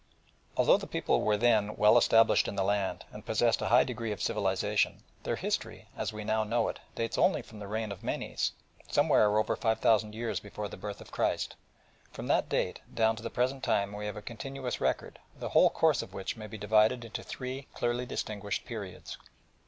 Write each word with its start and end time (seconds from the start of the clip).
Although 0.57 0.77
the 0.77 0.87
people 0.87 1.21
were 1.21 1.37
then 1.37 1.75
well 1.75 1.95
established 1.95 2.47
in 2.47 2.55
the 2.55 2.63
land 2.63 3.05
and 3.11 3.23
possessed 3.23 3.61
a 3.61 3.67
high 3.67 3.83
degree 3.83 4.11
of 4.11 4.19
civilisation, 4.19 5.03
their 5.21 5.35
history, 5.35 5.89
as 5.95 6.11
we 6.11 6.23
now 6.23 6.43
know 6.43 6.69
it, 6.69 6.79
dates 6.95 7.19
only 7.19 7.43
from 7.43 7.59
the 7.59 7.67
reign 7.67 7.91
of 7.91 8.01
Menes, 8.03 8.53
somewhere 8.89 9.37
over 9.37 9.55
five 9.55 9.79
thousand 9.79 10.15
years 10.15 10.39
before 10.39 10.67
the 10.69 10.75
birth 10.75 11.01
of 11.01 11.11
Christ. 11.11 11.55
From 12.11 12.25
that 12.25 12.49
date 12.49 12.79
down 12.91 13.15
to 13.15 13.21
the 13.21 13.29
present 13.29 13.63
time 13.63 13.93
we 13.93 14.07
have 14.07 14.17
a 14.17 14.23
continuous 14.23 14.81
record, 14.81 15.19
the 15.39 15.49
whole 15.49 15.69
course 15.69 16.01
of 16.01 16.15
which 16.15 16.35
may 16.35 16.47
be 16.47 16.57
divided 16.57 17.05
into 17.05 17.21
three 17.21 17.67
clearly 17.75 18.07
distinguished 18.07 18.65
periods. 18.65 19.19